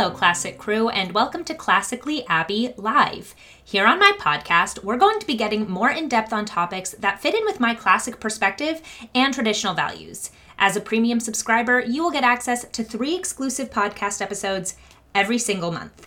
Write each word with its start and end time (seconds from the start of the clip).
Hello, 0.00 0.16
Classic 0.16 0.56
Crew, 0.56 0.88
and 0.88 1.12
welcome 1.12 1.44
to 1.44 1.54
Classically 1.54 2.26
Abby 2.26 2.72
Live. 2.78 3.34
Here 3.62 3.84
on 3.84 3.98
my 3.98 4.12
podcast, 4.18 4.82
we're 4.82 4.96
going 4.96 5.20
to 5.20 5.26
be 5.26 5.34
getting 5.34 5.68
more 5.68 5.90
in 5.90 6.08
depth 6.08 6.32
on 6.32 6.46
topics 6.46 6.92
that 6.92 7.20
fit 7.20 7.34
in 7.34 7.44
with 7.44 7.60
my 7.60 7.74
classic 7.74 8.18
perspective 8.18 8.80
and 9.14 9.34
traditional 9.34 9.74
values. 9.74 10.30
As 10.58 10.74
a 10.74 10.80
premium 10.80 11.20
subscriber, 11.20 11.80
you 11.80 12.02
will 12.02 12.10
get 12.10 12.24
access 12.24 12.64
to 12.64 12.82
three 12.82 13.14
exclusive 13.14 13.68
podcast 13.68 14.22
episodes 14.22 14.74
every 15.14 15.36
single 15.36 15.70
month. 15.70 16.06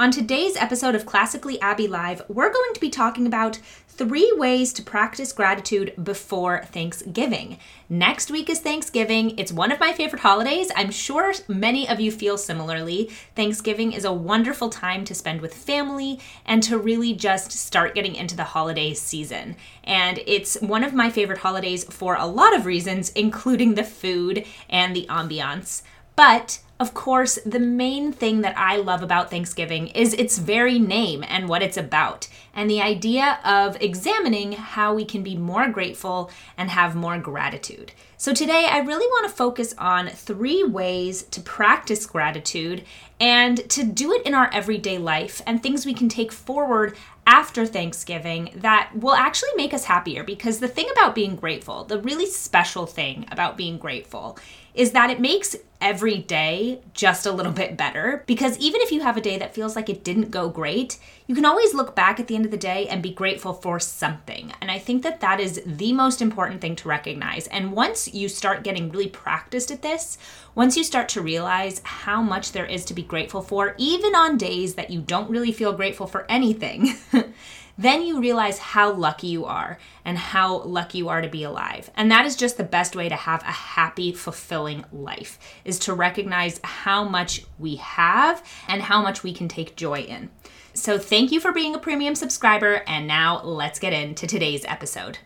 On 0.00 0.12
today's 0.12 0.54
episode 0.54 0.94
of 0.94 1.06
Classically 1.06 1.60
Abby 1.60 1.88
Live, 1.88 2.22
we're 2.28 2.52
going 2.52 2.72
to 2.72 2.80
be 2.80 2.88
talking 2.88 3.26
about 3.26 3.58
three 3.88 4.32
ways 4.36 4.72
to 4.74 4.82
practice 4.84 5.32
gratitude 5.32 5.92
before 6.00 6.62
Thanksgiving. 6.66 7.58
Next 7.88 8.30
week 8.30 8.48
is 8.48 8.60
Thanksgiving. 8.60 9.36
It's 9.36 9.50
one 9.50 9.72
of 9.72 9.80
my 9.80 9.92
favorite 9.92 10.22
holidays. 10.22 10.70
I'm 10.76 10.92
sure 10.92 11.32
many 11.48 11.88
of 11.88 11.98
you 11.98 12.12
feel 12.12 12.38
similarly. 12.38 13.10
Thanksgiving 13.34 13.90
is 13.90 14.04
a 14.04 14.12
wonderful 14.12 14.68
time 14.68 15.04
to 15.04 15.16
spend 15.16 15.40
with 15.40 15.52
family 15.52 16.20
and 16.46 16.62
to 16.62 16.78
really 16.78 17.12
just 17.12 17.50
start 17.50 17.96
getting 17.96 18.14
into 18.14 18.36
the 18.36 18.44
holiday 18.44 18.94
season. 18.94 19.56
And 19.82 20.20
it's 20.28 20.60
one 20.60 20.84
of 20.84 20.94
my 20.94 21.10
favorite 21.10 21.40
holidays 21.40 21.82
for 21.82 22.14
a 22.14 22.26
lot 22.26 22.54
of 22.54 22.66
reasons, 22.66 23.10
including 23.16 23.74
the 23.74 23.82
food 23.82 24.46
and 24.70 24.94
the 24.94 25.06
ambiance. 25.10 25.82
But 26.18 26.58
of 26.80 26.94
course, 26.94 27.38
the 27.46 27.60
main 27.60 28.12
thing 28.12 28.40
that 28.40 28.58
I 28.58 28.76
love 28.76 29.04
about 29.04 29.30
Thanksgiving 29.30 29.86
is 29.88 30.14
its 30.14 30.36
very 30.36 30.80
name 30.80 31.24
and 31.28 31.48
what 31.48 31.62
it's 31.62 31.76
about, 31.76 32.26
and 32.52 32.68
the 32.68 32.82
idea 32.82 33.38
of 33.44 33.80
examining 33.80 34.50
how 34.52 34.94
we 34.94 35.04
can 35.04 35.22
be 35.22 35.36
more 35.36 35.68
grateful 35.68 36.28
and 36.56 36.70
have 36.70 36.96
more 36.96 37.18
gratitude. 37.18 37.92
So, 38.16 38.34
today 38.34 38.66
I 38.68 38.78
really 38.78 39.06
want 39.06 39.28
to 39.28 39.36
focus 39.36 39.76
on 39.78 40.08
three 40.08 40.64
ways 40.64 41.22
to 41.22 41.40
practice 41.40 42.04
gratitude 42.04 42.82
and 43.20 43.58
to 43.70 43.84
do 43.84 44.12
it 44.12 44.26
in 44.26 44.34
our 44.34 44.50
everyday 44.52 44.98
life 44.98 45.40
and 45.46 45.62
things 45.62 45.86
we 45.86 45.94
can 45.94 46.08
take 46.08 46.32
forward 46.32 46.96
after 47.28 47.66
Thanksgiving 47.66 48.50
that 48.56 48.90
will 48.94 49.14
actually 49.14 49.50
make 49.56 49.74
us 49.74 49.84
happier. 49.84 50.24
Because 50.24 50.58
the 50.58 50.66
thing 50.66 50.88
about 50.90 51.14
being 51.14 51.36
grateful, 51.36 51.84
the 51.84 52.00
really 52.00 52.26
special 52.26 52.86
thing 52.86 53.26
about 53.30 53.56
being 53.56 53.78
grateful, 53.78 54.38
is 54.78 54.92
that 54.92 55.10
it 55.10 55.20
makes 55.20 55.56
every 55.80 56.18
day 56.18 56.80
just 56.94 57.26
a 57.26 57.32
little 57.32 57.52
bit 57.52 57.76
better. 57.76 58.22
Because 58.26 58.56
even 58.58 58.80
if 58.80 58.92
you 58.92 59.00
have 59.00 59.16
a 59.16 59.20
day 59.20 59.36
that 59.36 59.54
feels 59.54 59.74
like 59.74 59.88
it 59.88 60.04
didn't 60.04 60.30
go 60.30 60.48
great, 60.48 60.98
you 61.26 61.34
can 61.34 61.44
always 61.44 61.74
look 61.74 61.96
back 61.96 62.20
at 62.20 62.28
the 62.28 62.36
end 62.36 62.44
of 62.44 62.52
the 62.52 62.56
day 62.56 62.86
and 62.86 63.02
be 63.02 63.12
grateful 63.12 63.52
for 63.52 63.80
something. 63.80 64.52
And 64.60 64.70
I 64.70 64.78
think 64.78 65.02
that 65.02 65.20
that 65.20 65.40
is 65.40 65.60
the 65.66 65.92
most 65.92 66.22
important 66.22 66.60
thing 66.60 66.76
to 66.76 66.88
recognize. 66.88 67.48
And 67.48 67.72
once 67.72 68.14
you 68.14 68.28
start 68.28 68.62
getting 68.62 68.90
really 68.90 69.08
practiced 69.08 69.72
at 69.72 69.82
this, 69.82 70.16
once 70.54 70.76
you 70.76 70.84
start 70.84 71.08
to 71.10 71.22
realize 71.22 71.80
how 71.84 72.22
much 72.22 72.52
there 72.52 72.66
is 72.66 72.84
to 72.86 72.94
be 72.94 73.02
grateful 73.02 73.42
for, 73.42 73.74
even 73.78 74.14
on 74.14 74.38
days 74.38 74.74
that 74.74 74.90
you 74.90 75.00
don't 75.00 75.30
really 75.30 75.52
feel 75.52 75.72
grateful 75.72 76.06
for 76.06 76.24
anything, 76.28 76.94
then 77.78 78.02
you 78.02 78.20
realize 78.20 78.58
how 78.58 78.92
lucky 78.92 79.28
you 79.28 79.44
are 79.44 79.78
and 80.04 80.18
how 80.18 80.58
lucky 80.62 80.98
you 80.98 81.08
are 81.08 81.22
to 81.22 81.28
be 81.28 81.44
alive. 81.44 81.90
And 81.94 82.10
that 82.10 82.26
is 82.26 82.34
just 82.34 82.56
the 82.56 82.64
best 82.64 82.96
way 82.96 83.08
to 83.08 83.14
have 83.14 83.42
a 83.42 83.52
happy, 83.52 84.12
fulfilling 84.12 84.84
life 84.92 85.38
is 85.64 85.78
to 85.80 85.94
recognize 85.94 86.60
how 86.64 87.04
much 87.04 87.44
we 87.58 87.76
have 87.76 88.44
and 88.66 88.82
how 88.82 89.00
much 89.00 89.22
we 89.22 89.32
can 89.32 89.46
take 89.46 89.76
joy 89.76 90.00
in. 90.00 90.30
So, 90.74 90.98
thank 90.98 91.32
you 91.32 91.40
for 91.40 91.52
being 91.52 91.74
a 91.74 91.78
premium 91.78 92.14
subscriber, 92.14 92.82
and 92.86 93.08
now 93.08 93.42
let's 93.42 93.80
get 93.80 93.92
into 93.92 94.26
today's 94.26 94.64
episode. 94.64 95.18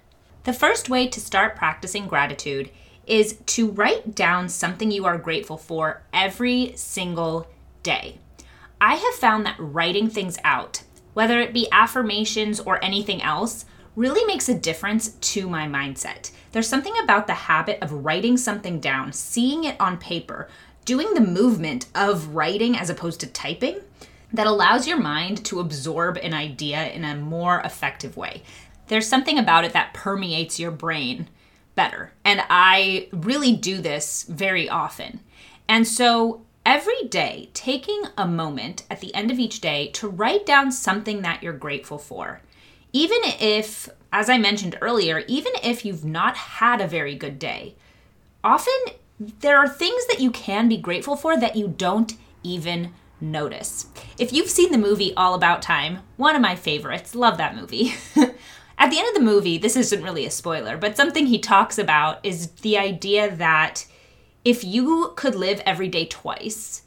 The 0.45 0.53
first 0.53 0.89
way 0.89 1.09
to 1.09 1.21
start 1.21 1.57
practicing 1.57 2.07
gratitude 2.07 2.71
is 3.07 3.39
to 3.47 3.71
write 3.71 4.15
down 4.15 4.49
something 4.49 4.91
you 4.91 5.05
are 5.05 5.19
grateful 5.19 5.59
for 5.59 6.03
every 6.13 6.73
single 6.77 7.49
day. 7.83 8.19
I 8.81 8.95
have 8.95 9.15
found 9.15 9.45
that 9.47 9.57
writing 9.59 10.09
things 10.09 10.39
out, 10.43 10.83
whether 11.15 11.41
it 11.41 11.53
be 11.53 11.69
affirmations 11.73 12.61
or 12.61 12.83
anything 12.85 13.23
else, 13.23 13.65
really 13.95 14.25
makes 14.25 14.49
a 14.49 14.59
difference 14.59 15.11
to 15.21 15.49
my 15.49 15.67
mindset. 15.67 16.31
There's 16.53 16.69
something 16.69 16.95
about 17.03 17.27
the 17.27 17.35
habit 17.35 17.79
of 17.83 18.05
writing 18.05 18.37
something 18.37 18.81
down, 18.81 19.13
seeing 19.13 19.65
it 19.65 19.79
on 19.81 19.99
paper, 19.99 20.49
doing 20.85 21.15
the 21.15 21.21
movement 21.21 21.87
of 21.95 22.35
writing 22.35 22.77
as 22.77 22.91
opposed 22.91 23.21
to 23.21 23.27
typing 23.27 23.81
that 24.33 24.47
allows 24.47 24.89
your 24.89 24.99
mind 24.99 25.45
to 25.45 25.61
absorb 25.61 26.17
an 26.17 26.33
idea 26.33 26.91
in 26.91 27.05
a 27.05 27.15
more 27.15 27.61
effective 27.61 28.17
way. 28.17 28.43
There's 28.89 29.09
something 29.09 29.39
about 29.39 29.65
it 29.65 29.73
that 29.75 29.95
permeates 29.95 30.59
your 30.59 30.71
brain 30.71 31.29
better. 31.75 32.13
And 32.25 32.43
I 32.49 33.09
really 33.13 33.55
do 33.55 33.81
this 33.81 34.25
very 34.25 34.69
often. 34.69 35.21
And 35.69 35.87
so 35.87 36.43
every 36.65 37.05
day, 37.09 37.51
taking 37.55 38.03
a 38.17 38.27
moment 38.27 38.85
at 38.91 39.01
the 39.01 39.15
end 39.15 39.31
of 39.31 39.39
each 39.39 39.61
day 39.61 39.89
to 39.89 40.09
write 40.09 40.47
down 40.47 40.73
something 40.73 41.23
that 41.23 41.43
you're 41.43 41.53
grateful 41.53 41.99
for. 41.99 42.41
Even 42.93 43.19
if, 43.25 43.89
as 44.13 44.29
I 44.29 44.39
mentioned 44.39 44.79
earlier, 44.81 45.21
even 45.27 45.53
if 45.63 45.85
you've 45.85 46.05
not 46.05 46.37
had 46.37 46.81
a 46.81 46.87
very 46.87 47.15
good 47.15 47.39
day, 47.39 47.75
often 48.45 48.75
there 49.19 49.59
are 49.59 49.69
things 49.69 50.07
that 50.07 50.21
you 50.21 50.31
can 50.31 50.69
be 50.69 50.77
grateful 50.77 51.17
for 51.17 51.39
that 51.39 51.57
you 51.57 51.69
don't 51.69 52.15
even 52.43 52.93
notice. 53.21 53.87
If 54.19 54.33
you've 54.33 54.51
seen 54.51 54.73
the 54.73 54.79
movie 54.79 55.15
All 55.15 55.35
About 55.35 55.63
Time, 55.63 56.01
one 56.17 56.35
of 56.35 56.43
my 56.43 56.57
favorites, 56.57 57.15
love 57.15 57.39
that 57.39 57.57
movie. 57.57 57.95
At 58.79 58.91
the 58.91 58.99
end 58.99 59.09
of 59.09 59.15
the 59.15 59.21
movie, 59.21 59.59
this 59.59 59.77
isn't 59.77 60.03
really 60.03 60.27
a 60.27 60.31
spoiler, 60.31 60.77
but 60.77 60.97
something 60.97 61.27
he 61.27 61.39
talks 61.39 61.79
about 61.79 62.19
is 62.25 62.49
the 62.63 62.77
idea 62.77 63.35
that 63.37 63.87
if 64.45 64.65
you 64.65 65.13
could 65.17 65.35
live 65.35 65.63
every 65.65 65.89
day 65.89 66.07
twice, 66.07 66.83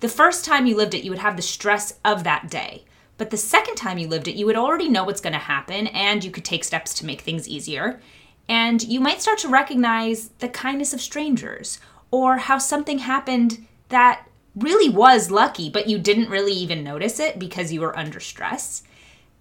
the 0.00 0.08
first 0.08 0.44
time 0.44 0.66
you 0.66 0.76
lived 0.76 0.94
it, 0.94 1.04
you 1.04 1.10
would 1.10 1.20
have 1.20 1.36
the 1.36 1.42
stress 1.42 1.98
of 2.04 2.24
that 2.24 2.50
day. 2.50 2.84
But 3.18 3.30
the 3.30 3.36
second 3.36 3.76
time 3.76 3.98
you 3.98 4.08
lived 4.08 4.28
it, 4.28 4.36
you 4.36 4.44
would 4.46 4.56
already 4.56 4.88
know 4.88 5.04
what's 5.04 5.20
going 5.20 5.32
to 5.32 5.38
happen 5.38 5.86
and 5.88 6.22
you 6.22 6.30
could 6.30 6.44
take 6.44 6.64
steps 6.64 6.92
to 6.94 7.06
make 7.06 7.22
things 7.22 7.48
easier. 7.48 8.00
And 8.48 8.82
you 8.82 9.00
might 9.00 9.22
start 9.22 9.38
to 9.38 9.48
recognize 9.48 10.28
the 10.38 10.48
kindness 10.48 10.92
of 10.92 11.00
strangers 11.00 11.80
or 12.10 12.36
how 12.36 12.58
something 12.58 12.98
happened 12.98 13.66
that 13.88 14.26
really 14.54 14.88
was 14.88 15.30
lucky, 15.30 15.70
but 15.70 15.88
you 15.88 15.98
didn't 15.98 16.30
really 16.30 16.52
even 16.52 16.84
notice 16.84 17.18
it 17.18 17.38
because 17.38 17.72
you 17.72 17.80
were 17.80 17.98
under 17.98 18.20
stress. 18.20 18.82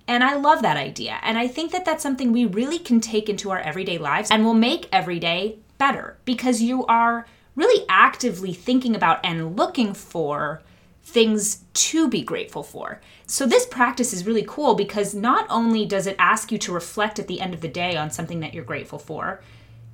And 0.07 0.23
I 0.23 0.35
love 0.35 0.61
that 0.61 0.77
idea. 0.77 1.19
And 1.23 1.37
I 1.37 1.47
think 1.47 1.71
that 1.71 1.83
that's 1.83 2.03
something 2.03 2.31
we 2.31 2.45
really 2.45 2.79
can 2.79 3.01
take 3.01 3.27
into 3.27 3.49
our 3.51 3.59
everyday 3.59 3.97
lives 3.97 4.29
and 4.29 4.45
will 4.45 4.53
make 4.53 4.87
every 4.91 5.19
day 5.19 5.57
better 5.77 6.17
because 6.25 6.61
you 6.61 6.85
are 6.85 7.25
really 7.55 7.85
actively 7.89 8.53
thinking 8.53 8.95
about 8.95 9.19
and 9.23 9.57
looking 9.57 9.93
for 9.93 10.61
things 11.03 11.63
to 11.73 12.07
be 12.07 12.21
grateful 12.21 12.63
for. 12.63 12.99
So, 13.27 13.45
this 13.45 13.65
practice 13.65 14.11
is 14.11 14.25
really 14.25 14.43
cool 14.47 14.73
because 14.75 15.13
not 15.13 15.45
only 15.49 15.85
does 15.85 16.07
it 16.07 16.15
ask 16.17 16.51
you 16.51 16.57
to 16.59 16.73
reflect 16.73 17.19
at 17.19 17.27
the 17.27 17.39
end 17.39 17.53
of 17.53 17.61
the 17.61 17.67
day 17.67 17.95
on 17.95 18.09
something 18.09 18.39
that 18.39 18.53
you're 18.53 18.63
grateful 18.63 18.99
for, 18.99 19.41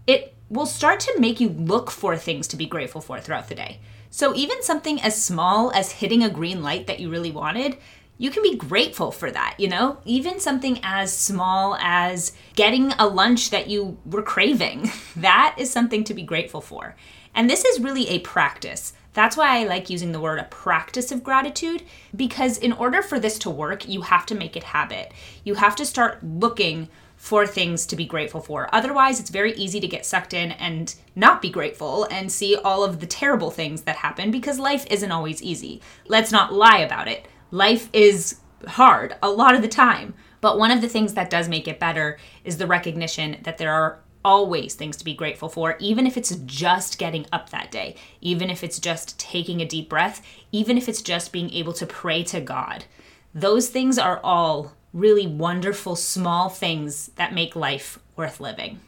it 0.07 0.33
will 0.49 0.65
start 0.65 0.99
to 1.01 1.19
make 1.19 1.39
you 1.39 1.49
look 1.49 1.91
for 1.91 2.17
things 2.17 2.47
to 2.47 2.57
be 2.57 2.65
grateful 2.65 3.01
for 3.01 3.19
throughout 3.19 3.49
the 3.49 3.55
day. 3.55 3.79
So, 4.09 4.35
even 4.35 4.63
something 4.63 5.01
as 5.01 5.21
small 5.21 5.71
as 5.71 5.93
hitting 5.93 6.23
a 6.23 6.29
green 6.29 6.63
light 6.63 6.87
that 6.87 6.99
you 6.99 7.09
really 7.09 7.31
wanted 7.31 7.77
you 8.21 8.29
can 8.29 8.43
be 8.43 8.55
grateful 8.55 9.11
for 9.11 9.31
that, 9.31 9.55
you 9.57 9.67
know? 9.67 9.97
Even 10.05 10.39
something 10.39 10.79
as 10.83 11.11
small 11.11 11.75
as 11.81 12.33
getting 12.53 12.91
a 12.99 13.07
lunch 13.07 13.49
that 13.49 13.67
you 13.67 13.97
were 14.05 14.21
craving, 14.21 14.91
that 15.15 15.55
is 15.57 15.71
something 15.71 16.03
to 16.03 16.13
be 16.13 16.21
grateful 16.21 16.61
for. 16.61 16.95
And 17.33 17.49
this 17.49 17.65
is 17.65 17.81
really 17.81 18.07
a 18.09 18.19
practice. 18.19 18.93
That's 19.13 19.35
why 19.35 19.57
I 19.57 19.63
like 19.63 19.89
using 19.89 20.11
the 20.11 20.19
word 20.19 20.37
a 20.37 20.43
practice 20.43 21.11
of 21.11 21.23
gratitude 21.23 21.81
because 22.15 22.59
in 22.59 22.73
order 22.73 23.01
for 23.01 23.19
this 23.19 23.39
to 23.39 23.49
work, 23.49 23.89
you 23.89 24.01
have 24.03 24.27
to 24.27 24.35
make 24.35 24.55
it 24.55 24.65
habit. 24.65 25.11
You 25.43 25.55
have 25.55 25.75
to 25.77 25.85
start 25.85 26.23
looking 26.23 26.89
for 27.15 27.47
things 27.47 27.87
to 27.87 27.95
be 27.95 28.05
grateful 28.05 28.41
for. 28.41 28.69
Otherwise, 28.71 29.19
it's 29.19 29.31
very 29.31 29.53
easy 29.53 29.79
to 29.79 29.87
get 29.87 30.05
sucked 30.05 30.35
in 30.35 30.51
and 30.51 30.93
not 31.15 31.41
be 31.41 31.49
grateful 31.49 32.03
and 32.11 32.31
see 32.31 32.55
all 32.55 32.83
of 32.83 32.99
the 32.99 33.07
terrible 33.07 33.49
things 33.49 33.81
that 33.81 33.95
happen 33.95 34.29
because 34.29 34.59
life 34.59 34.85
isn't 34.91 35.11
always 35.11 35.41
easy. 35.41 35.81
Let's 36.07 36.31
not 36.31 36.53
lie 36.53 36.79
about 36.79 37.07
it 37.07 37.25
life 37.51 37.89
is 37.93 38.39
hard 38.67 39.15
a 39.21 39.29
lot 39.29 39.55
of 39.55 39.61
the 39.61 39.67
time. 39.67 40.13
But 40.39 40.57
one 40.57 40.71
of 40.71 40.81
the 40.81 40.89
things 40.89 41.13
that 41.13 41.29
does 41.29 41.47
make 41.47 41.67
it 41.67 41.79
better 41.79 42.17
is 42.43 42.57
the 42.57 42.67
recognition 42.67 43.37
that 43.43 43.57
there 43.57 43.71
are 43.71 43.99
always 44.23 44.75
things 44.75 44.97
to 44.97 45.05
be 45.05 45.13
grateful 45.13 45.49
for, 45.49 45.77
even 45.79 46.05
if 46.07 46.17
it's 46.17 46.35
just 46.45 46.97
getting 46.97 47.25
up 47.31 47.49
that 47.49 47.71
day, 47.71 47.95
even 48.21 48.49
if 48.49 48.63
it's 48.63 48.79
just 48.79 49.19
taking 49.19 49.61
a 49.61 49.67
deep 49.67 49.89
breath, 49.89 50.21
even 50.51 50.77
if 50.77 50.87
it's 50.89 51.01
just 51.01 51.31
being 51.31 51.51
able 51.51 51.73
to 51.73 51.85
pray 51.85 52.23
to 52.23 52.41
God. 52.41 52.85
Those 53.33 53.69
things 53.69 53.97
are 53.97 54.19
all 54.23 54.73
really 54.93 55.27
wonderful 55.27 55.95
small 55.95 56.49
things 56.49 57.07
that 57.15 57.33
make 57.33 57.55
life 57.55 57.97
worth 58.15 58.39
living. 58.39 58.79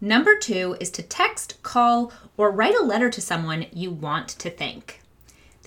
Number 0.00 0.36
two 0.36 0.76
is 0.80 0.90
to 0.90 1.02
text, 1.02 1.60
call, 1.62 2.12
or 2.36 2.50
write 2.50 2.76
a 2.76 2.84
letter 2.84 3.10
to 3.10 3.20
someone 3.20 3.66
you 3.72 3.90
want 3.90 4.28
to 4.28 4.50
thank 4.50 5.00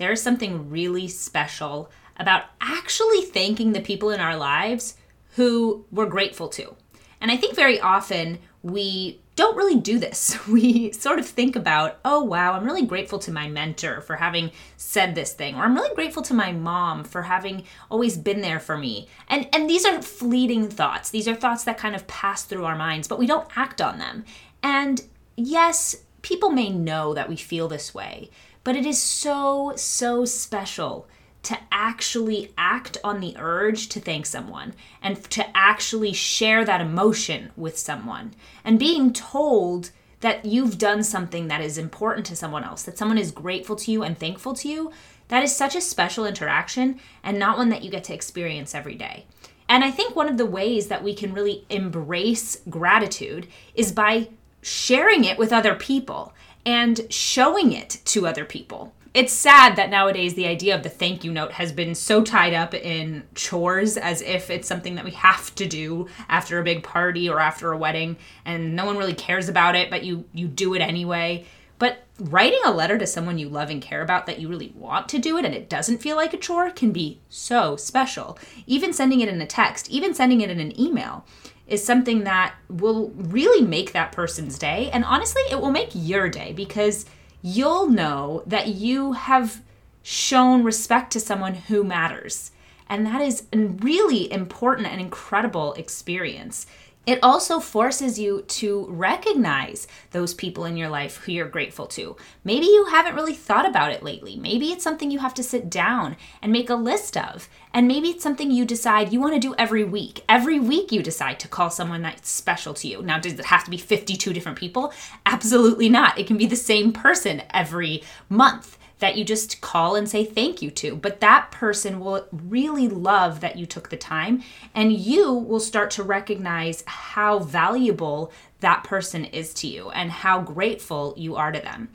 there 0.01 0.11
is 0.11 0.21
something 0.21 0.69
really 0.69 1.07
special 1.07 1.91
about 2.17 2.43
actually 2.59 3.21
thanking 3.21 3.73
the 3.73 3.81
people 3.81 4.09
in 4.09 4.19
our 4.19 4.35
lives 4.35 4.95
who 5.35 5.85
we're 5.91 6.05
grateful 6.05 6.49
to. 6.49 6.75
And 7.19 7.31
I 7.31 7.37
think 7.37 7.55
very 7.55 7.79
often 7.79 8.39
we 8.63 9.21
don't 9.35 9.55
really 9.55 9.79
do 9.79 9.99
this. 9.99 10.37
We 10.47 10.91
sort 10.91 11.19
of 11.19 11.27
think 11.27 11.55
about, 11.55 11.99
oh, 12.03 12.23
wow, 12.23 12.53
I'm 12.53 12.65
really 12.65 12.85
grateful 12.85 13.19
to 13.19 13.31
my 13.31 13.47
mentor 13.47 14.01
for 14.01 14.17
having 14.17 14.51
said 14.75 15.15
this 15.15 15.33
thing, 15.33 15.55
or 15.55 15.63
I'm 15.63 15.75
really 15.75 15.95
grateful 15.95 16.23
to 16.23 16.33
my 16.33 16.51
mom 16.51 17.03
for 17.03 17.23
having 17.23 17.63
always 17.89 18.17
been 18.17 18.41
there 18.41 18.59
for 18.59 18.77
me. 18.77 19.07
And, 19.29 19.47
and 19.53 19.69
these 19.69 19.85
are 19.85 20.01
fleeting 20.01 20.67
thoughts. 20.69 21.09
These 21.09 21.27
are 21.27 21.35
thoughts 21.35 21.63
that 21.63 21.77
kind 21.77 21.95
of 21.95 22.07
pass 22.07 22.43
through 22.43 22.65
our 22.65 22.75
minds, 22.75 23.07
but 23.07 23.19
we 23.19 23.27
don't 23.27 23.47
act 23.55 23.81
on 23.81 23.99
them. 23.99 24.25
And 24.61 25.01
yes, 25.37 25.95
people 26.21 26.49
may 26.49 26.69
know 26.69 27.13
that 27.13 27.29
we 27.29 27.35
feel 27.35 27.67
this 27.67 27.93
way, 27.93 28.29
but 28.63 28.75
it 28.75 28.85
is 28.85 29.01
so, 29.01 29.73
so 29.75 30.25
special 30.25 31.07
to 31.43 31.57
actually 31.71 32.53
act 32.57 32.97
on 33.03 33.19
the 33.19 33.35
urge 33.37 33.89
to 33.89 33.99
thank 33.99 34.25
someone 34.25 34.73
and 35.01 35.23
to 35.31 35.45
actually 35.57 36.13
share 36.13 36.63
that 36.63 36.81
emotion 36.81 37.51
with 37.55 37.77
someone. 37.77 38.33
And 38.63 38.77
being 38.77 39.11
told 39.11 39.91
that 40.19 40.45
you've 40.45 40.77
done 40.77 41.03
something 41.03 41.47
that 41.47 41.61
is 41.61 41.79
important 41.79 42.27
to 42.27 42.35
someone 42.35 42.63
else, 42.63 42.83
that 42.83 42.97
someone 42.97 43.17
is 43.17 43.31
grateful 43.31 43.75
to 43.77 43.91
you 43.91 44.03
and 44.03 44.17
thankful 44.17 44.53
to 44.53 44.67
you, 44.67 44.91
that 45.29 45.43
is 45.43 45.55
such 45.55 45.75
a 45.75 45.81
special 45.81 46.25
interaction 46.25 46.99
and 47.23 47.39
not 47.39 47.57
one 47.57 47.69
that 47.69 47.83
you 47.83 47.89
get 47.89 48.03
to 48.03 48.13
experience 48.13 48.75
every 48.75 48.95
day. 48.95 49.25
And 49.67 49.83
I 49.83 49.89
think 49.89 50.15
one 50.15 50.27
of 50.27 50.37
the 50.37 50.45
ways 50.45 50.87
that 50.87 51.03
we 51.03 51.15
can 51.15 51.33
really 51.33 51.65
embrace 51.69 52.61
gratitude 52.69 53.47
is 53.73 53.91
by 53.91 54.29
sharing 54.61 55.23
it 55.23 55.39
with 55.39 55.51
other 55.51 55.73
people 55.73 56.33
and 56.65 57.11
showing 57.11 57.71
it 57.71 58.01
to 58.05 58.27
other 58.27 58.45
people. 58.45 58.93
It's 59.13 59.33
sad 59.33 59.75
that 59.75 59.89
nowadays 59.89 60.35
the 60.35 60.47
idea 60.47 60.73
of 60.73 60.83
the 60.83 60.89
thank 60.89 61.25
you 61.25 61.33
note 61.33 61.51
has 61.51 61.73
been 61.73 61.95
so 61.95 62.23
tied 62.23 62.53
up 62.53 62.73
in 62.73 63.23
chores 63.35 63.97
as 63.97 64.21
if 64.21 64.49
it's 64.49 64.69
something 64.69 64.95
that 64.95 65.03
we 65.03 65.11
have 65.11 65.53
to 65.55 65.67
do 65.67 66.07
after 66.29 66.59
a 66.59 66.63
big 66.63 66.81
party 66.81 67.27
or 67.27 67.41
after 67.41 67.73
a 67.73 67.77
wedding 67.77 68.15
and 68.45 68.73
no 68.73 68.85
one 68.85 68.95
really 68.95 69.13
cares 69.13 69.49
about 69.49 69.75
it 69.75 69.89
but 69.89 70.05
you 70.05 70.23
you 70.33 70.47
do 70.47 70.73
it 70.75 70.79
anyway. 70.79 71.45
But 71.77 72.03
writing 72.19 72.61
a 72.63 72.71
letter 72.71 72.97
to 72.97 73.07
someone 73.07 73.37
you 73.37 73.49
love 73.49 73.69
and 73.69 73.81
care 73.81 74.01
about 74.01 74.27
that 74.27 74.39
you 74.39 74.47
really 74.47 74.71
want 74.77 75.09
to 75.09 75.19
do 75.19 75.37
it 75.37 75.43
and 75.43 75.53
it 75.53 75.67
doesn't 75.67 76.01
feel 76.01 76.15
like 76.15 76.33
a 76.33 76.37
chore 76.37 76.71
can 76.71 76.93
be 76.93 77.19
so 77.27 77.75
special. 77.75 78.39
Even 78.65 78.93
sending 78.93 79.19
it 79.19 79.27
in 79.27 79.41
a 79.41 79.47
text 79.47 79.89
even 79.89 80.13
sending 80.13 80.39
it 80.39 80.49
in 80.49 80.61
an 80.61 80.79
email 80.79 81.25
is 81.71 81.83
something 81.83 82.25
that 82.25 82.53
will 82.69 83.11
really 83.15 83.65
make 83.65 83.93
that 83.93 84.11
person's 84.11 84.59
day 84.59 84.89
and 84.91 85.05
honestly 85.05 85.41
it 85.49 85.59
will 85.59 85.71
make 85.71 85.89
your 85.93 86.27
day 86.27 86.51
because 86.51 87.05
you'll 87.41 87.87
know 87.87 88.43
that 88.45 88.67
you 88.67 89.13
have 89.13 89.61
shown 90.03 90.63
respect 90.63 91.11
to 91.13 91.19
someone 91.19 91.53
who 91.53 91.83
matters. 91.83 92.51
And 92.89 93.05
that 93.05 93.21
is 93.21 93.43
a 93.53 93.57
really 93.57 94.31
important 94.31 94.87
and 94.87 94.99
incredible 94.99 95.73
experience. 95.73 96.65
It 97.07 97.17
also 97.23 97.59
forces 97.59 98.19
you 98.19 98.43
to 98.43 98.85
recognize 98.87 99.87
those 100.11 100.35
people 100.35 100.65
in 100.65 100.77
your 100.77 100.89
life 100.89 101.17
who 101.17 101.31
you're 101.31 101.47
grateful 101.47 101.87
to. 101.87 102.15
Maybe 102.43 102.67
you 102.67 102.85
haven't 102.85 103.15
really 103.15 103.33
thought 103.33 103.67
about 103.67 103.91
it 103.91 104.03
lately. 104.03 104.35
Maybe 104.35 104.71
it's 104.71 104.83
something 104.83 105.09
you 105.09 105.17
have 105.17 105.33
to 105.33 105.43
sit 105.43 105.67
down 105.67 106.15
and 106.43 106.51
make 106.51 106.69
a 106.69 106.75
list 106.75 107.17
of. 107.17 107.49
And 107.73 107.87
maybe 107.87 108.09
it's 108.09 108.21
something 108.21 108.51
you 108.51 108.65
decide 108.65 109.11
you 109.11 109.19
want 109.19 109.33
to 109.33 109.39
do 109.39 109.55
every 109.57 109.83
week. 109.83 110.23
Every 110.29 110.59
week 110.59 110.91
you 110.91 111.01
decide 111.01 111.39
to 111.39 111.47
call 111.47 111.71
someone 111.71 112.03
that's 112.03 112.29
special 112.29 112.75
to 112.75 112.87
you. 112.87 113.01
Now, 113.01 113.17
does 113.17 113.33
it 113.33 113.45
have 113.45 113.63
to 113.63 113.71
be 113.71 113.77
52 113.77 114.31
different 114.31 114.59
people? 114.59 114.93
Absolutely 115.25 115.89
not. 115.89 116.19
It 116.19 116.27
can 116.27 116.37
be 116.37 116.45
the 116.45 116.55
same 116.55 116.93
person 116.93 117.41
every 117.51 118.03
month 118.29 118.77
that 119.01 119.17
you 119.17 119.25
just 119.25 119.61
call 119.61 119.95
and 119.95 120.07
say 120.07 120.23
thank 120.23 120.61
you 120.61 120.69
to. 120.69 120.95
But 120.95 121.19
that 121.21 121.51
person 121.51 121.99
will 121.99 122.27
really 122.31 122.87
love 122.87 123.41
that 123.41 123.57
you 123.57 123.65
took 123.65 123.89
the 123.89 123.97
time, 123.97 124.43
and 124.73 124.93
you 124.93 125.33
will 125.33 125.59
start 125.59 125.89
to 125.91 126.03
recognize 126.03 126.83
how 126.85 127.39
valuable 127.39 128.31
that 128.59 128.83
person 128.83 129.25
is 129.25 129.53
to 129.55 129.67
you 129.67 129.89
and 129.89 130.11
how 130.11 130.39
grateful 130.41 131.15
you 131.17 131.35
are 131.35 131.51
to 131.51 131.59
them. 131.59 131.89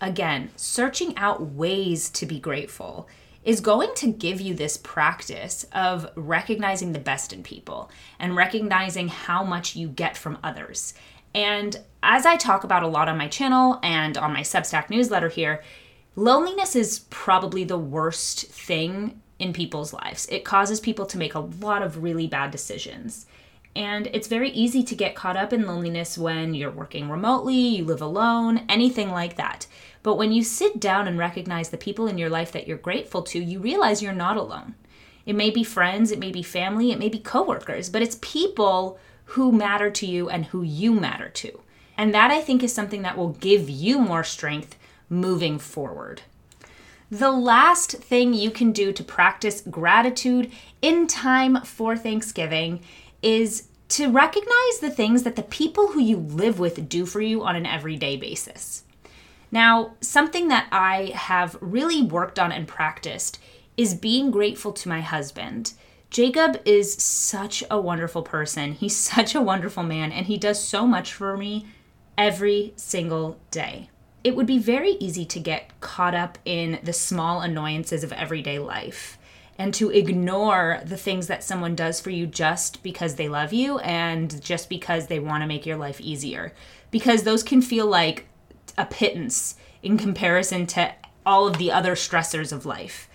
Again, 0.00 0.50
searching 0.56 1.16
out 1.16 1.42
ways 1.42 2.08
to 2.10 2.26
be 2.26 2.38
grateful 2.38 3.08
is 3.44 3.60
going 3.60 3.90
to 3.96 4.12
give 4.12 4.40
you 4.40 4.54
this 4.54 4.76
practice 4.76 5.66
of 5.72 6.08
recognizing 6.14 6.92
the 6.92 7.00
best 7.00 7.32
in 7.32 7.42
people 7.42 7.90
and 8.20 8.36
recognizing 8.36 9.08
how 9.08 9.42
much 9.42 9.74
you 9.74 9.88
get 9.88 10.16
from 10.16 10.38
others. 10.44 10.94
And 11.34 11.76
as 12.04 12.24
I 12.24 12.36
talk 12.36 12.62
about 12.62 12.84
a 12.84 12.88
lot 12.88 13.08
on 13.08 13.18
my 13.18 13.26
channel 13.26 13.80
and 13.82 14.16
on 14.16 14.32
my 14.32 14.42
Substack 14.42 14.90
newsletter 14.90 15.28
here, 15.28 15.62
Loneliness 16.14 16.76
is 16.76 16.98
probably 17.08 17.64
the 17.64 17.78
worst 17.78 18.46
thing 18.48 19.22
in 19.38 19.54
people's 19.54 19.94
lives. 19.94 20.28
It 20.30 20.44
causes 20.44 20.78
people 20.78 21.06
to 21.06 21.16
make 21.16 21.34
a 21.34 21.40
lot 21.40 21.82
of 21.82 22.02
really 22.02 22.26
bad 22.26 22.50
decisions. 22.50 23.24
And 23.74 24.08
it's 24.08 24.28
very 24.28 24.50
easy 24.50 24.82
to 24.82 24.94
get 24.94 25.14
caught 25.14 25.38
up 25.38 25.54
in 25.54 25.66
loneliness 25.66 26.18
when 26.18 26.52
you're 26.52 26.70
working 26.70 27.08
remotely, 27.08 27.56
you 27.56 27.86
live 27.86 28.02
alone, 28.02 28.66
anything 28.68 29.10
like 29.10 29.36
that. 29.36 29.66
But 30.02 30.16
when 30.16 30.32
you 30.32 30.44
sit 30.44 30.78
down 30.78 31.08
and 31.08 31.18
recognize 31.18 31.70
the 31.70 31.78
people 31.78 32.06
in 32.06 32.18
your 32.18 32.28
life 32.28 32.52
that 32.52 32.68
you're 32.68 32.76
grateful 32.76 33.22
to, 33.22 33.42
you 33.42 33.58
realize 33.58 34.02
you're 34.02 34.12
not 34.12 34.36
alone. 34.36 34.74
It 35.24 35.34
may 35.34 35.48
be 35.48 35.64
friends, 35.64 36.10
it 36.10 36.18
may 36.18 36.30
be 36.30 36.42
family, 36.42 36.92
it 36.92 36.98
may 36.98 37.08
be 37.08 37.20
coworkers, 37.20 37.88
but 37.88 38.02
it's 38.02 38.18
people 38.20 38.98
who 39.24 39.50
matter 39.50 39.90
to 39.90 40.04
you 40.04 40.28
and 40.28 40.44
who 40.44 40.62
you 40.62 40.92
matter 40.92 41.30
to. 41.30 41.60
And 41.96 42.12
that 42.12 42.30
I 42.30 42.42
think 42.42 42.62
is 42.62 42.74
something 42.74 43.00
that 43.00 43.16
will 43.16 43.30
give 43.30 43.70
you 43.70 43.98
more 43.98 44.24
strength 44.24 44.76
moving 45.12 45.58
forward. 45.58 46.22
The 47.10 47.30
last 47.30 47.92
thing 47.92 48.32
you 48.32 48.50
can 48.50 48.72
do 48.72 48.92
to 48.92 49.04
practice 49.04 49.60
gratitude 49.60 50.50
in 50.80 51.06
time 51.06 51.60
for 51.62 51.94
Thanksgiving 51.94 52.80
is 53.22 53.68
to 53.90 54.10
recognize 54.10 54.78
the 54.80 54.90
things 54.90 55.22
that 55.24 55.36
the 55.36 55.42
people 55.42 55.88
who 55.88 56.00
you 56.00 56.16
live 56.16 56.58
with 56.58 56.88
do 56.88 57.04
for 57.04 57.20
you 57.20 57.42
on 57.42 57.54
an 57.54 57.66
everyday 57.66 58.16
basis. 58.16 58.84
Now, 59.50 59.92
something 60.00 60.48
that 60.48 60.66
I 60.72 61.12
have 61.14 61.58
really 61.60 62.00
worked 62.00 62.38
on 62.38 62.50
and 62.50 62.66
practiced 62.66 63.38
is 63.76 63.94
being 63.94 64.30
grateful 64.30 64.72
to 64.72 64.88
my 64.88 65.02
husband. 65.02 65.74
Jacob 66.08 66.62
is 66.64 66.94
such 66.94 67.62
a 67.70 67.78
wonderful 67.78 68.22
person. 68.22 68.72
He's 68.72 68.96
such 69.14 69.34
a 69.34 69.42
wonderful 69.42 69.82
man, 69.82 70.10
and 70.10 70.24
he 70.24 70.38
does 70.38 70.58
so 70.58 70.86
much 70.86 71.12
for 71.12 71.36
me 71.36 71.66
every 72.16 72.72
single 72.76 73.38
day 73.50 73.90
it 74.24 74.36
would 74.36 74.46
be 74.46 74.58
very 74.58 74.92
easy 74.92 75.24
to 75.26 75.40
get 75.40 75.80
caught 75.80 76.14
up 76.14 76.38
in 76.44 76.78
the 76.82 76.92
small 76.92 77.40
annoyances 77.40 78.04
of 78.04 78.12
everyday 78.12 78.58
life 78.58 79.18
and 79.58 79.74
to 79.74 79.90
ignore 79.90 80.80
the 80.84 80.96
things 80.96 81.26
that 81.26 81.44
someone 81.44 81.74
does 81.74 82.00
for 82.00 82.10
you 82.10 82.26
just 82.26 82.82
because 82.82 83.16
they 83.16 83.28
love 83.28 83.52
you 83.52 83.78
and 83.80 84.42
just 84.42 84.68
because 84.68 85.06
they 85.06 85.20
want 85.20 85.42
to 85.42 85.46
make 85.46 85.66
your 85.66 85.76
life 85.76 86.00
easier. 86.00 86.52
Because 86.90 87.22
those 87.22 87.42
can 87.42 87.60
feel 87.60 87.86
like 87.86 88.26
a 88.78 88.86
pittance 88.86 89.56
in 89.82 89.98
comparison 89.98 90.66
to 90.66 90.92
all 91.26 91.46
of 91.46 91.58
the 91.58 91.70
other 91.70 91.94
stressors 91.94 92.52
of 92.52 92.66
life. 92.66 93.08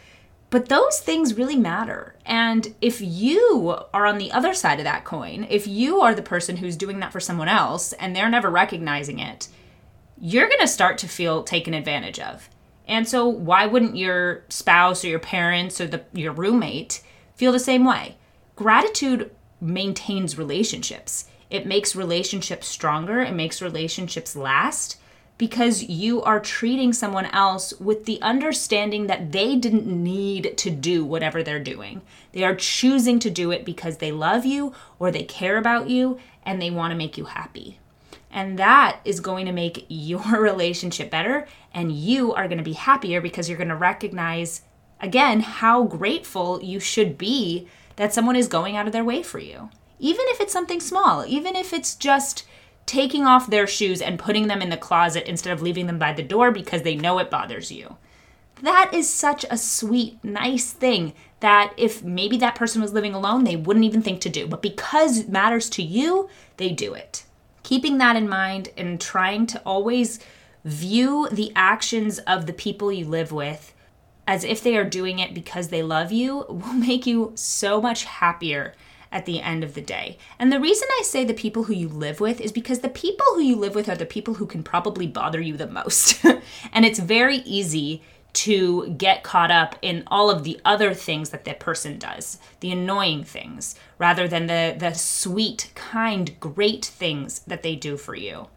But 0.50 0.70
those 0.70 1.00
things 1.00 1.38
really 1.38 1.58
matter. 1.58 2.16
And 2.26 2.74
if 2.80 3.02
you 3.02 3.78
are 3.94 4.06
on 4.06 4.18
the 4.18 4.32
other 4.32 4.54
side 4.54 4.80
of 4.80 4.86
that 4.86 5.04
coin, 5.04 5.46
if 5.50 5.68
you 5.68 6.00
are 6.00 6.16
the 6.16 6.22
person 6.22 6.58
who's 6.58 6.78
doing 6.78 7.00
that 7.00 7.12
for 7.12 7.20
someone 7.20 7.50
else 7.50 7.92
and 7.94 8.16
they're 8.16 8.30
never 8.30 8.50
recognizing 8.50 9.20
it, 9.20 9.50
you're 10.20 10.48
going 10.48 10.60
to 10.60 10.68
start 10.68 10.98
to 11.00 11.08
feel 11.08 11.44
taken 11.44 11.74
advantage 11.74 12.20
of. 12.20 12.50
And 12.88 13.08
so 13.08 13.28
why 13.28 13.66
wouldn't 13.66 13.98
your 13.98 14.44
spouse 14.50 15.04
or 15.04 15.10
your 15.10 15.20
parents 15.20 15.82
or 15.82 15.88
the 15.88 16.04
your 16.14 16.32
roommate 16.32 17.02
feel 17.36 17.52
the 17.52 17.60
same 17.60 17.84
way? 17.86 18.16
Gratitude 18.56 19.32
maintains 19.60 20.38
relationships. 20.38 21.26
It 21.50 21.66
makes 21.66 21.96
relationships 21.96 22.68
stronger, 22.68 23.22
it 23.22 23.34
makes 23.34 23.62
relationships 23.62 24.36
last 24.36 24.98
because 25.38 25.84
you 25.84 26.24
are 26.24 26.40
treating 26.40 26.92
someone 26.92 27.28
else 27.28 27.72
with 27.80 28.06
the 28.06 28.20
understanding 28.22 29.08
that 29.08 29.32
they 29.32 29.56
didn't 29.56 29.86
need 29.86 30.58
to 30.58 30.72
do 30.72 31.06
whatever 31.06 31.44
they're 31.44 31.60
doing. 31.60 32.02
They 32.32 32.44
are 32.44 32.56
choosing 32.56 33.20
to 33.20 33.30
do 33.30 33.52
it 33.52 33.64
because 33.64 33.98
they 33.98 34.12
love 34.12 34.46
you 34.46 34.74
or 34.98 35.12
they 35.12 35.24
care 35.24 35.58
about 35.58 35.90
you 35.90 36.18
and 36.44 36.60
they 36.60 36.72
want 36.72 36.92
to 36.92 36.98
make 36.98 37.18
you 37.18 37.26
happy. 37.26 37.78
And 38.32 38.60
that 38.60 39.00
is 39.06 39.20
going 39.20 39.46
to 39.46 39.52
make 39.52 39.86
your 39.90 40.22
relationship 40.40 41.10
better. 41.10 41.48
And 41.74 41.92
you 41.92 42.34
are 42.34 42.48
going 42.48 42.58
to 42.58 42.64
be 42.64 42.74
happier 42.74 43.22
because 43.22 43.48
you're 43.48 43.58
going 43.58 43.70
to 43.70 43.76
recognize, 43.76 44.62
again, 45.00 45.40
how 45.42 45.84
grateful 45.84 46.62
you 46.62 46.80
should 46.80 47.18
be 47.18 47.68
that 47.96 48.14
someone 48.14 48.36
is 48.36 48.48
going 48.48 48.76
out 48.76 48.88
of 48.88 48.94
their 48.94 49.04
way 49.04 49.24
for 49.24 49.40
you. 49.40 49.70
Even 50.00 50.26
if 50.28 50.40
it's 50.40 50.54
something 50.54 50.80
small, 50.80 51.26
even 51.26 51.56
if 51.56 51.74
it's 51.74 51.96
just 51.96 52.46
taking 52.86 53.26
off 53.26 53.50
their 53.50 53.68
shoes 53.68 54.02
and 54.02 54.20
putting 54.20 54.48
them 54.48 54.62
in 54.62 54.70
the 54.70 54.78
closet 54.78 55.28
instead 55.28 55.52
of 55.52 55.62
leaving 55.62 55.88
them 55.88 56.00
by 56.00 56.14
the 56.14 56.24
door 56.24 56.52
because 56.52 56.84
they 56.84 56.96
know 56.96 57.20
it 57.20 57.30
bothers 57.30 57.72
you. 57.72 57.98
That 58.62 58.92
is 58.94 59.12
such 59.12 59.46
a 59.50 59.58
sweet, 59.58 60.24
nice 60.24 60.72
thing 60.72 61.14
that 61.42 61.74
if 61.78 62.04
maybe 62.04 62.38
that 62.38 62.56
person 62.56 62.82
was 62.82 62.94
living 62.94 63.14
alone, 63.14 63.44
they 63.44 63.56
wouldn't 63.56 63.86
even 63.86 64.02
think 64.02 64.22
to 64.22 64.30
do. 64.30 64.48
But 64.48 64.62
because 64.62 65.20
it 65.20 65.30
matters 65.30 65.70
to 65.72 65.84
you, 65.84 66.30
they 66.58 66.70
do 66.70 66.94
it 66.94 67.24
keeping 67.68 67.98
that 67.98 68.16
in 68.16 68.30
mind 68.30 68.70
and 68.78 69.02
trying 69.02 69.46
to 69.46 69.62
always 69.66 70.22
view 70.64 71.28
the 71.34 71.52
actions 71.54 72.18
of 72.20 72.46
the 72.46 72.54
people 72.54 72.94
you 72.94 73.04
live 73.04 73.34
with 73.34 73.74
as 74.26 74.46
if 74.46 74.64
they 74.64 74.78
are 74.78 74.86
doing 74.86 75.20
it 75.20 75.34
because 75.34 75.68
they 75.68 75.84
love 75.84 76.10
you 76.10 76.46
will 76.48 76.74
make 76.88 77.06
you 77.06 77.34
so 77.36 77.82
much 77.82 78.06
happier 78.06 78.74
at 79.12 79.26
the 79.26 79.42
end 79.42 79.66
of 79.66 79.74
the 79.74 79.82
day. 79.82 80.18
And 80.40 80.50
the 80.50 80.62
reason 80.62 80.88
I 80.98 81.02
say 81.04 81.26
the 81.26 81.34
people 81.34 81.66
who 81.66 81.74
you 81.74 81.90
live 81.90 82.22
with 82.22 82.40
is 82.40 82.54
because 82.54 82.80
the 82.80 82.88
people 82.88 83.26
who 83.34 83.42
you 83.42 83.58
live 83.58 83.76
with 83.76 83.90
are 83.90 83.98
the 83.98 84.06
people 84.06 84.36
who 84.36 84.46
can 84.46 84.64
probably 84.64 85.06
bother 85.06 85.42
you 85.42 85.58
the 85.58 85.68
most. 85.68 86.24
and 86.72 86.86
it's 86.86 87.00
very 87.00 87.40
easy 87.40 88.02
to 88.34 88.90
get 88.98 89.24
caught 89.24 89.50
up 89.50 89.76
in 89.82 90.04
all 90.08 90.30
of 90.30 90.44
the 90.44 90.60
other 90.64 90.94
things 90.94 91.32
that 91.32 91.46
that 91.46 91.60
person 91.60 91.98
does, 91.98 92.40
the 92.60 92.72
annoying 92.72 93.24
things, 93.24 93.76
rather 93.98 94.28
than 94.28 94.48
the 94.48 94.76
the 94.78 94.94
sweet, 94.94 95.72
kind, 95.76 96.40
great 96.40 96.86
things 96.86 97.40
that 97.40 97.64
they 97.64 97.76
do 97.76 97.98
for 97.98 98.16
you. 98.16 98.48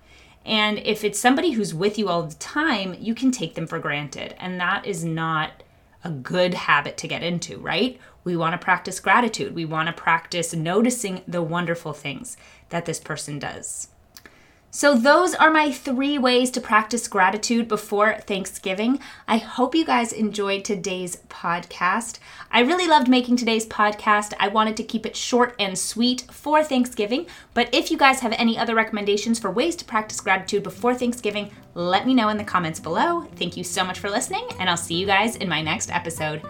And 0.45 0.79
if 0.79 1.05
it's 1.05 1.19
somebody 1.19 1.53
who's 1.53 1.75
with 1.75 1.99
you 1.99 2.09
all 2.09 2.23
the 2.23 2.35
time, 2.35 2.97
you 2.99 3.15
can 3.15 3.31
take 3.31 3.55
them 3.55 3.67
for 3.67 3.79
granted. 3.79 4.35
And 4.39 4.59
that 4.61 4.87
is 4.87 5.05
not 5.05 5.63
a 6.03 6.11
good 6.11 6.55
habit 6.55 6.97
to 6.99 7.09
get 7.09 7.23
into, 7.23 7.59
right? 7.59 7.99
We 8.25 8.37
want 8.37 8.53
to 8.53 8.65
practice 8.65 9.01
gratitude. 9.01 9.55
We 9.55 9.65
want 9.65 9.89
to 9.89 9.93
practice 9.93 10.55
noticing 10.55 11.23
the 11.29 11.43
wonderful 11.43 11.93
things 11.93 12.37
that 12.71 12.87
this 12.87 13.01
person 13.01 13.39
does. 13.39 13.89
So, 14.73 14.97
those 14.97 15.35
are 15.35 15.51
my 15.51 15.73
three 15.73 16.17
ways 16.17 16.49
to 16.53 16.61
practice 16.61 17.09
gratitude 17.09 17.67
before 17.67 18.15
Thanksgiving. 18.21 19.01
I 19.27 19.39
hope 19.39 19.75
you 19.75 19.85
guys 19.85 20.13
enjoyed 20.13 20.65
today's 20.65 21.17
podcast. 21.29 22.21
I 22.53 22.61
really 22.61 22.87
loved 22.87 23.09
making 23.09 23.37
today's 23.37 23.67
podcast. 23.67 24.33
I 24.39 24.47
wanted 24.47 24.77
to 24.77 24.85
keep 24.85 25.07
it 25.07 25.17
short 25.17 25.57
and 25.59 25.77
sweet 25.77 26.23
for 26.31 26.63
Thanksgiving. 26.63 27.27
But 27.53 27.75
if 27.75 27.91
you 27.91 27.99
guys 27.99 28.21
have 28.21 28.33
any 28.39 28.57
other 28.57 28.77
recommendations 28.77 29.41
for 29.41 29.51
ways 29.51 29.75
to 29.75 29.85
practice 29.85 30.21
gratitude 30.21 30.63
before 30.63 30.95
Thanksgiving, 30.95 31.51
let 31.75 32.07
me 32.07 32.15
know 32.15 32.29
in 32.29 32.37
the 32.37 32.45
comments 32.45 32.79
below. 32.79 33.23
Thank 33.35 33.57
you 33.57 33.65
so 33.65 33.83
much 33.83 33.99
for 33.99 34.09
listening, 34.09 34.47
and 34.61 34.71
I'll 34.71 34.77
see 34.77 34.95
you 34.95 35.07
guys 35.07 35.35
in 35.35 35.49
my 35.49 35.63
next 35.63 35.91
episode. 35.91 36.43